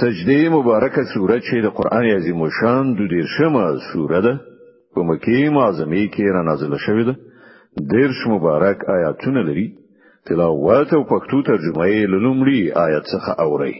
[0.00, 3.62] سجده مبارکه سوره چې د قران عظیم شان د دیرشمه
[3.92, 4.34] سوره ده
[4.94, 7.14] په مکه معظمه کې را نازل شوې ده
[7.92, 9.68] دیرش مبارک آیاتونه لري
[10.26, 13.74] تلاوت او پښتو ترجمه یې لومړی آیت څخه اوري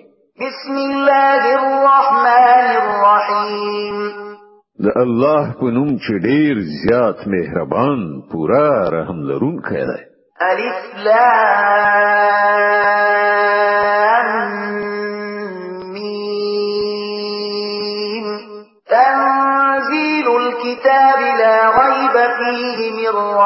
[0.44, 3.96] بسم الله الرحمن الرحیم
[4.84, 6.54] د الله په نوم چې ډیر
[6.84, 8.00] زیات مهربان
[8.32, 10.00] پورا رحم لرونکی دی
[10.50, 12.77] الف لام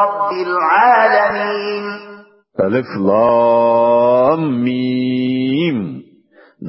[0.03, 1.83] رب العالمين
[2.59, 6.03] ألف لام ميم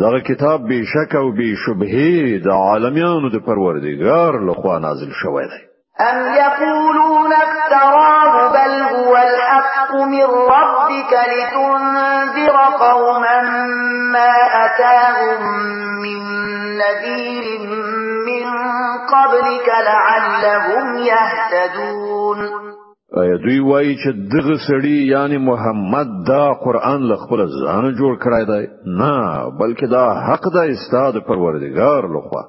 [0.01, 5.61] دغه کتاب به شک او به شبهه د عالمیانو د پروردگار لخوا نازل شوی دی
[5.99, 13.41] ام یقولون افتراه بل هو الحق من ربك لتنذر قوما
[14.15, 14.31] ما
[14.65, 15.43] اتاهم
[16.03, 16.21] من
[16.79, 17.47] نذير
[18.27, 18.47] من
[19.13, 22.04] قبلك لعلهم يهتدون
[23.15, 28.91] دوی وایي چې دغه سړی یعنی محمد دا قران له خپل ځانه جوړ کړای دی
[29.03, 29.11] نه
[29.61, 32.43] بلکې دا حق د استاد پروردگار لخوا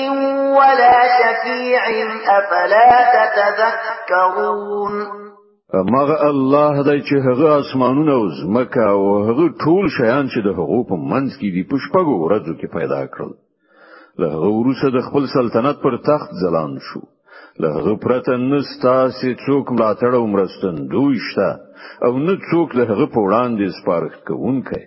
[0.58, 1.82] ولا شفيع
[2.38, 4.94] أفلا تتذكرون
[5.92, 10.88] مغه الله دای چې هغه اسمانونه او زمکه او هغه ټول شیان چې د حقوق
[11.12, 13.32] منځ کې دي پښپغو ورځو کې پیدا کړل
[14.22, 17.00] له وروسته د خپل سلطنت پر تخت ځلان شو
[17.62, 21.50] له پرته نستاسې څوک ملاتړ او مرستندوی شته
[22.06, 24.82] او نه څوک له هغه په وړاندې سپارښت کوونکی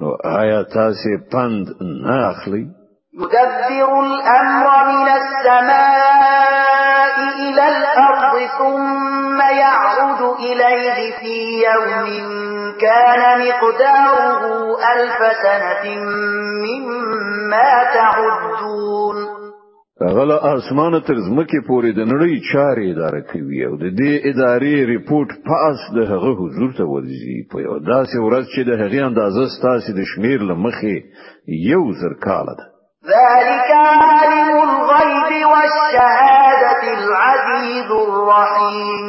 [0.00, 0.08] نو
[0.40, 1.64] آیا تاسې پند
[2.06, 2.64] نه اخلئ
[3.18, 4.66] يدبر الأمر
[4.96, 11.36] من السماء إلى الأرض ثم يعرض إليه في
[11.68, 12.06] يوم
[12.84, 15.82] كان مقداره ألف سنة
[16.66, 17.15] مما
[17.50, 19.16] ما تعدون
[20.02, 25.30] غل اسمانه تر زمکه پورې د نړۍ چارې اداره کوي او د دې ادارې ریپورت
[25.48, 29.92] پاس د هغه حضور ته ورځي په یو داسې ورځ چې د هغې اندازه ستاسو
[29.98, 30.96] د شمیر لمخې
[31.72, 32.66] یو زر کال ده
[33.14, 33.68] ذلك
[34.02, 39.06] عالم الغيب والشهادة العزيز الرحيم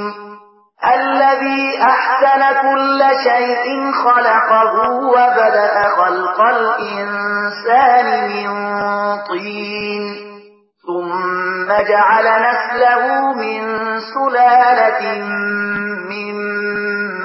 [0.96, 3.64] الذي أحسن كل شيء
[4.04, 4.76] خلقه
[5.14, 8.17] وبدأ خلق الإنسان
[9.30, 10.02] طين
[10.88, 13.64] ثم جعل نسله من
[14.16, 15.02] سلالة
[16.12, 16.36] من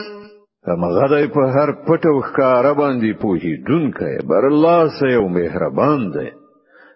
[0.78, 6.28] مغدای په هر پټو ښکار باندې پوهی دونکه بر الله سه یو مهربان دی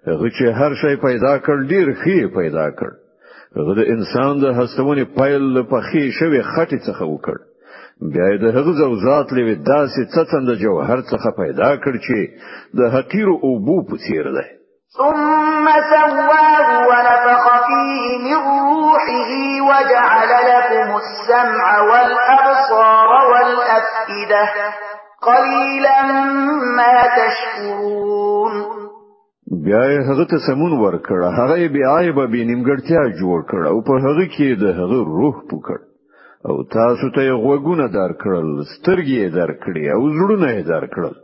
[0.08, 2.90] هغه چې هر شی پیدا کړ ډیر خي پیدا کړ
[3.56, 7.36] هغه د انسان د هستونې پایل په خي شوی خټي څخه وکړ
[8.10, 12.18] بیا د هغه زوزات لوي داسې څڅند جوهر څخه پیدا کړ چې
[12.78, 14.44] د حقیر او بو په څیر ده
[14.96, 19.30] ثم سواه ونفخ فيه من روحه
[19.70, 24.44] وجعل لكم السمع والأبصار والأفئدة
[25.28, 26.00] قليلا
[26.78, 28.52] ما تشكرون
[29.64, 34.24] بیا هغه ته سمون ورکړه هغه بیا یې به نیمګړتیا جوړ کړه او په هغه
[34.34, 35.91] کې د هغه روح پکړه
[36.48, 41.14] او تاسو ته غوګونه درکړل سترګې درکړې او زړونه درکړل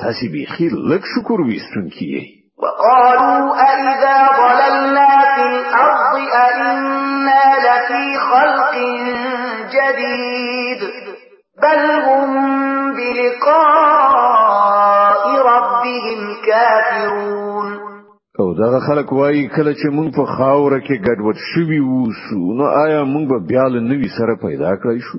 [0.00, 2.22] تاسو به خیر لک شکر وستون کیه
[2.62, 6.16] وقالوا أإذا ضللنا في الأرض
[6.46, 8.74] أإنا لفي خلق
[9.74, 10.80] جديد
[11.62, 12.28] بل هم
[12.96, 17.41] بلقاء ربهم كافرون
[18.52, 22.02] او دا خلک وایي کله چې مونږ په خاور کې ګډوډ شوي وو
[22.58, 25.18] نو آیا مونږ به بیا له نوي سره پیدا کړی شو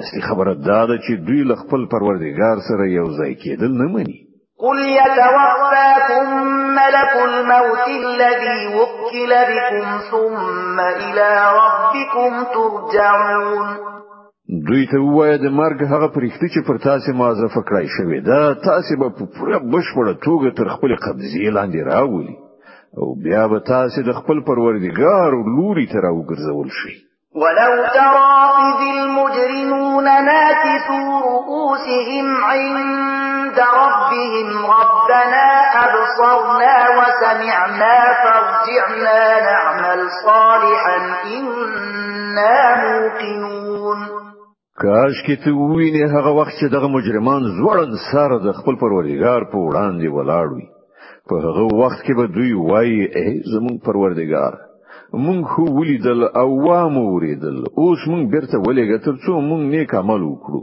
[0.00, 4.16] اصلي خبره دا ده چې دوی له خپل پروردګار سره یو ځای کېدل نه مني
[4.64, 6.24] قل يتوفاكم
[6.80, 13.68] ملك الموت الذي وكل بكم ثم إلى ربكم ترجعون
[14.66, 19.00] دوی ته وایي د مرګ هغه پرښتې چې پر تاسو مازه فکرای شوې دا تاسو
[19.04, 22.36] به په پوره بشپړه توګه تر خپل قبضې لاندې راولي
[22.96, 26.94] او بیا به تاسو د خپل پروردګار لوري ته راوګرځول شي
[27.40, 28.30] ولو ترى
[28.88, 34.48] إذ المجرمون ناكثوا رؤوسهم عند ربهم
[34.78, 35.48] ربنا
[35.84, 39.20] أبصرنا وسمعنا فارجعنا
[39.50, 40.98] نعمل صالحا
[41.38, 44.00] إنا موقنون
[44.82, 49.56] کاش کې ته وینې هغه وخت چې دغه مجرمان زوړن سره د خپل پروردګار په
[49.66, 50.64] وړاندې ولاړ وي
[51.28, 52.98] په هغه وخت کې به دوی وایي
[53.54, 54.52] زمون پروردگار
[55.24, 60.20] مونږ خو ولیدل او وامو وریدل اوس مونږ بیرته ولېګه تر څو مونږ نیک عمل
[60.26, 60.60] وکړو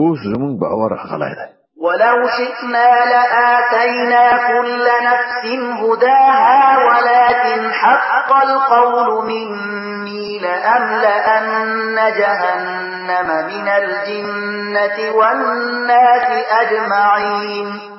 [0.00, 1.48] اوس زمون باور غلای دی
[1.84, 5.44] ولو شئنا لآتينا كل نفس
[5.82, 16.24] هداها ولكن حق القول مني لأملأن جهنم من الجنة والناس
[16.62, 17.90] أجمعين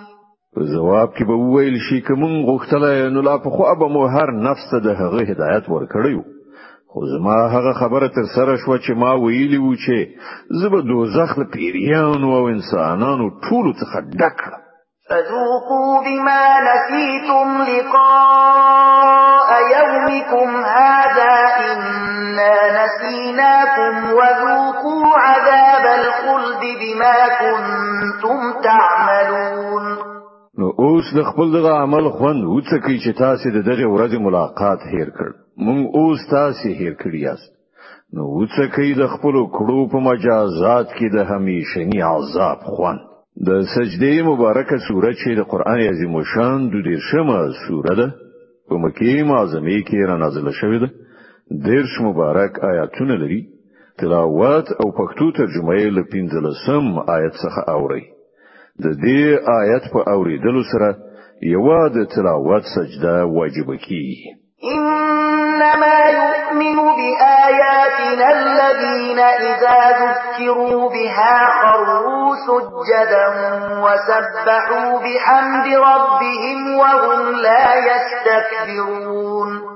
[0.56, 4.28] په جواب کې به وویل شي کوم غوښتله نو لا په خو به مو هر
[4.48, 6.22] نفس ته د هغه هدایت ورکړیو
[6.92, 10.00] خو زما هغه خبره تر سره شو چې ما ویلی و چې
[10.62, 14.38] زه دوزخ له پیریانو او انسانانو ټول څخه ډک
[15.10, 21.36] فذوقوا بما نسيتم لقاء يومكم هذا
[21.72, 29.71] إنا نسيناكم وذوقوا عذاب الخلد بما كنتم تعملون
[31.02, 35.28] اوس د خپل دغه عمل خوند وڅکئ چې تاسو د دغه ورځې ملاقات هیر کړ
[35.66, 37.50] مونږ اوس تاسو هیر کړی یاست
[38.16, 43.02] نو وڅکئ د خپل کړو په مجازات کې د همیشنی عذاب خوند
[43.48, 48.08] د سجده مبارکه سوره چې د قران عظیم شان د دیرشمه سوره ده
[48.70, 50.90] په مکه معظمه کې را نازل شوې ده
[51.68, 53.42] دیرش مبارک آیاتونه لري
[54.00, 58.04] تلاوت او پښتو ترجمه یې له 15 آیت څخه اوري
[58.84, 59.22] د دې
[59.62, 60.90] آیت په اوریدلو سره
[61.54, 64.04] یو د تلاوت سجده واجب کی
[64.76, 69.20] إنما يؤمن بآياتنا الذين
[69.50, 73.26] إذا ذكروا بها خروا سجدا
[73.84, 79.71] وسبحوا بحمد ربهم وهم لا يستكبرون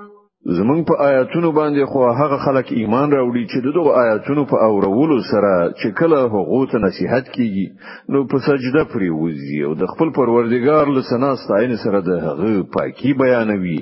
[0.46, 5.70] زمونږ په آیاتونو باندې خو هغه خلک ایمان راوړي چې دغه آیاتونو په اورولو سره
[5.78, 7.68] چې کله حقوق نصيحت کیږي
[8.10, 12.64] نو په سجده پرې وځي او د خپل پروردګار له سنا ستاین سره د هغه
[12.78, 13.80] پاکي بیانوي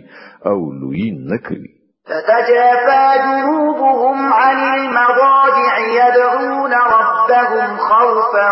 [0.51, 1.71] او لوی نکوي
[2.11, 8.49] تتجافى جنوبهم عن المضاجع يدعون ربهم خوفا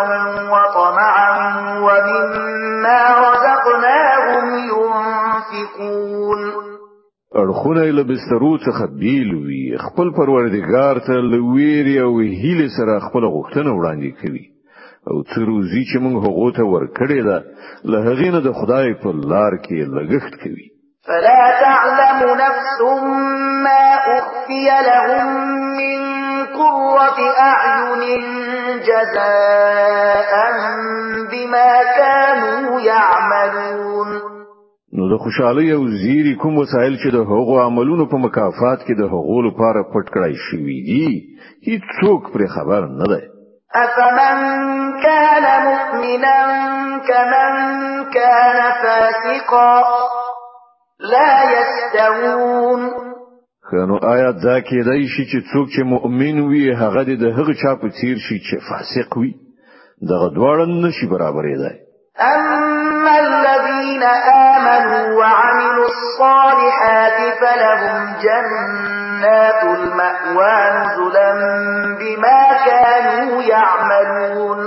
[0.52, 1.32] وطمعا
[1.86, 3.02] ومما
[7.36, 13.72] اړخونه له بسترو څخه بیل وي خپل پروردگار ته لویری او هیله سره خپل غوښتنه
[13.76, 14.46] وړاندې کوي
[15.12, 17.38] او تروزی چې موږ هغه ته ورکړې ده
[17.92, 20.68] له هغې نه د خدای په لار کې لګښت کوي
[21.08, 22.82] فلا تعلم نفس
[23.66, 23.84] ما
[24.18, 25.30] اخفي لهم
[25.80, 26.00] من
[26.58, 27.20] قرة
[27.50, 28.22] اعين
[28.88, 30.32] جزاء
[31.32, 33.91] بما كانوا يعملون
[35.00, 39.04] نو د خوشحالي او زیری کوم وسایل چې د هغو عملونو په مکافات کې د
[39.14, 41.06] هغو لپاره پټ کړای شوی دي
[41.68, 43.22] هیڅوک پر خبر نه دی
[43.82, 44.42] افمن
[45.06, 46.40] كان مؤمنا
[47.10, 47.62] كمن
[48.18, 49.76] كان فاسقا
[51.14, 52.84] لا يستوون
[53.72, 57.94] کنو آیا دا کېدای شي چې څوک چې مؤمن وي هغه د هغه چا په
[58.02, 59.32] تیر شي چې فاسق وي
[60.12, 61.78] دغه دواړه نشي برابرېدای
[62.32, 64.04] اما الذين
[64.78, 71.30] آمنوا وعملوا الصالحات فلهم جنات المأوى نزلا
[72.00, 74.58] بما كانوا يعملون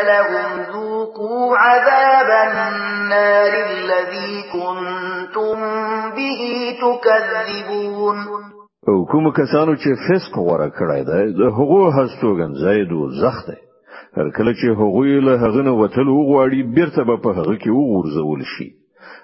[0.02, 5.60] لهم ذوقوا عذاب النار الذي كنتم
[6.18, 6.42] به
[6.84, 8.18] تكذبون
[8.90, 13.60] او کوم کسانو چې فسق غوړه کړی دی د هغو هستوګن زید او زخت دی
[14.18, 18.42] هر کله چې هغوی له هغه نه وتل وغواړي بیرته به په هغه کې وغورځول
[18.58, 18.68] شي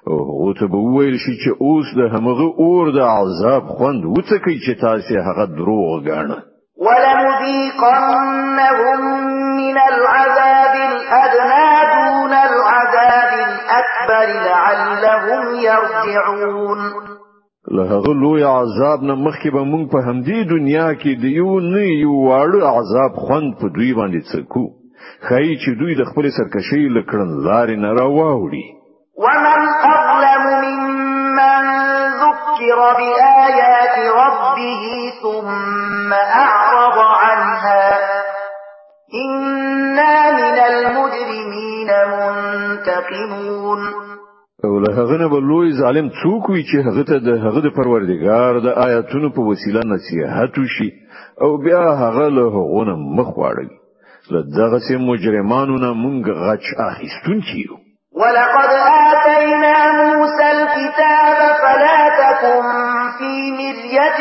[0.08, 4.56] او هغه ته به وویل شي چې اوس د همغه اور د عذاب خوند وڅکي
[4.66, 6.38] چې تاسو هغه دروغ ګاڼه
[6.78, 9.31] ولمذيقنهم
[11.12, 16.78] الأدنى دون العذاب الأكبر لعلهم يرجعون
[17.72, 21.84] لها هغه لوی عذاب نه مخکې به مونږ په همدې دنیا کې د یو نه
[22.04, 22.34] یو
[22.78, 24.66] عذاب خوان په دوی باندې څکو
[25.30, 31.64] خای چې دوی د خپل سرکشي لکړن لارې نه ومن اظلم ممن
[32.22, 34.84] ذكر بآيات ربه
[35.22, 37.92] ثم اعرض عنها
[39.14, 39.51] إن
[42.96, 43.80] منتقمون
[44.64, 48.52] او له هغه نه لوی ظالم څوک وي چې هغه ته د هغه د پروردګار
[48.66, 50.90] د آیاتونو په وسیله نصیحت وشي
[51.42, 53.70] او بیا هغه له هغه نه مخ واړوي
[54.32, 57.76] له دغه سي مجرمانو نه مونږ غچ اخیستونکي یو
[58.22, 62.64] ولقد آتينا موسى الكتاب فلا تكن
[63.18, 64.20] في مرية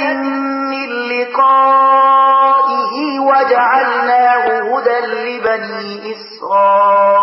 [0.70, 2.94] من لقائه
[3.28, 7.19] وجعلناه هدى لبني إسرائيل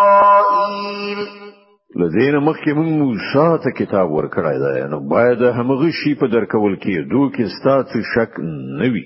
[2.02, 7.08] لدین مخکې موږ موسی ته کتاب ورکړای دی نو باید همغه شی په درکول کې
[7.14, 8.40] دوه کې ستاسو شک
[8.82, 9.06] نه وي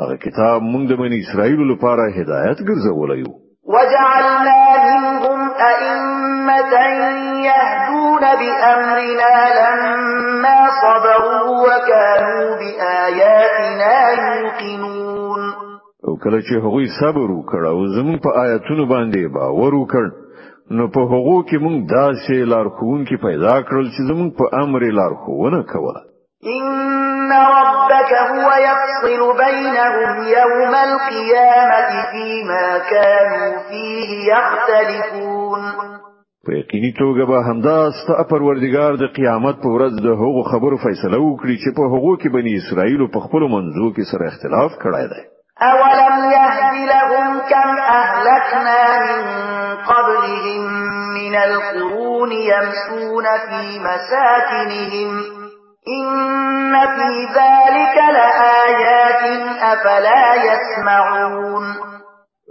[0.00, 3.32] هغه کتاب موږ د بنی اسرائیل لپاره هدایت ګرځولای یو
[3.72, 5.40] وجعلنا منهم
[5.72, 6.72] أئمة
[7.48, 13.92] يهدون بأمرنا لما صبروا وكانوا بآياتنا
[14.40, 15.42] يوقنون
[16.08, 20.19] او کله چې هغوی صبر وکړ او زموږ په آیاتونو باندې باور وکړ
[20.78, 25.58] نو په هغو کې مونږ داسې لارښوون کې پیدا کړل چې زمونږ په امر لارښوونه
[25.72, 26.02] کوله
[26.58, 35.60] ان ربك هو يفصل بينهم يوم القيامة فيما كانوا فيه يختلفون
[36.46, 41.18] په یقیني توګه به همدا ستا پروردګار د قیامت په ورځ د هغو خبرو فیصله
[41.22, 45.22] وکړي چې په هغو کې بني اسرائیل په خپل منځو کې سره اختلاف کړای دی
[45.70, 46.29] اولم
[47.50, 48.80] كم أهلكنا
[49.10, 49.24] من
[49.90, 50.62] قبلهم
[51.18, 55.12] من القرون يمشون في مساكنهم
[56.00, 59.22] إن في ذلك لآيات
[59.62, 61.64] أفلا يسمعون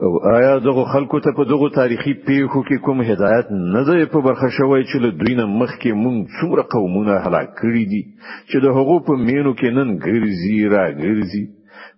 [0.03, 4.21] او آیا دغه خلکو ته په دغه تاریخي پیښو کې کوم هدایت نه دی په
[4.27, 8.01] برخه شوی چې له دوی نه مخکې مونږ څومره قومونه هلاک کړي دي
[8.51, 11.43] چې د هغو په مینو کې نن ګرځي را ګرځي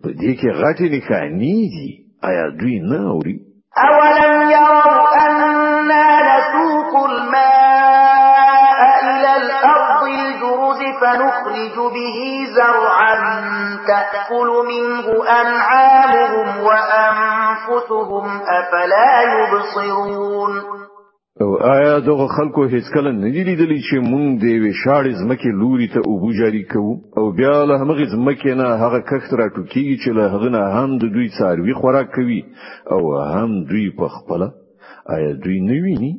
[0.04, 1.90] په دې کې غټې نښانې دي
[2.30, 3.36] آیا دوی نه اوري
[3.78, 13.16] اولم يروا أنا نسوق الماء إلى الأرض الجرز فنخرج به زرعا
[13.88, 20.81] تأكل منه أنعامهم وأنفسهم أفلا يبصرون
[21.40, 25.88] او آیا دغه خلکو هیڅ کله نه دی لیدلی چې مونږ د وشاړې زمکه لوري
[25.94, 30.24] ته اوبو جاری کوو او بیا له هغه زمکه نه هغه کښت راټوکیږي چې له
[30.34, 32.42] هغه نه هم د دوی څاروي خوراک کوي
[32.94, 33.02] او
[33.36, 34.42] هم دوی په خپل
[35.16, 36.14] آیا دوی نه ویني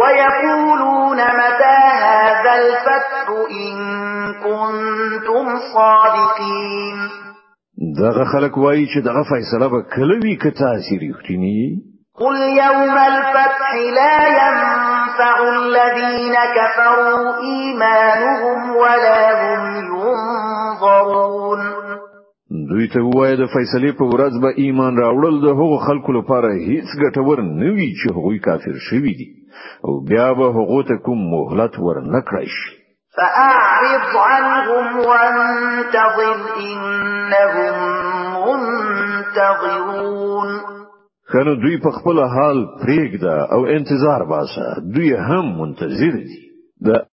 [0.00, 3.26] ويقولون متى هذا الفتح
[3.64, 3.76] إن
[4.44, 6.98] كنتم صادقين
[8.02, 11.58] دغه خلک وایي چې دغه فیصله به کله وی کته سری وختینی
[12.18, 21.60] قل يوم الفتح لا ينفع الذين كفروا إيمانهم ولا هم ينظرون
[22.70, 26.88] دوی ته وای د فیصلې په ورځ به ایمان راوړل د هغو خلکو لپاره هیڅ
[27.04, 29.28] ګټور نه وی چې هغوی کافر شوي دي
[29.84, 32.70] او بیا به هغو ته کوم مهلت ورنکړای شي
[33.18, 37.74] فأعرض عنهم وانتظر إنهم
[38.46, 40.23] منتظرون
[41.34, 44.64] کنه دوی په خپل حال پریږده او انتظار باسه
[44.94, 46.38] دوی هم منتظر دي
[46.84, 46.88] د